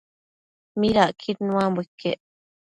midacquid 0.79 1.37
nuambo 1.45 1.79
iquec? 1.85 2.19